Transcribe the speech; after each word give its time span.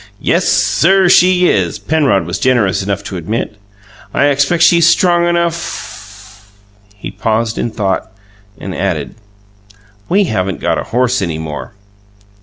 "Yes, 0.19 0.47
sir 0.47 1.07
she 1.09 1.47
is!" 1.47 1.77
Penrod 1.77 2.25
was 2.25 2.39
generous 2.39 2.81
enough 2.81 3.03
to 3.03 3.17
admit. 3.17 3.55
"I 4.15 4.29
expect 4.29 4.63
she's 4.63 4.87
strong 4.87 5.27
enough" 5.27 6.51
He 6.95 7.11
paused 7.11 7.59
in 7.59 7.69
thought, 7.69 8.11
and 8.59 8.73
added: 8.73 9.13
"We 10.09 10.23
haven't 10.23 10.59
got 10.59 10.79
a 10.79 10.85
horse 10.89 11.21
any 11.21 11.37
more." 11.37 11.73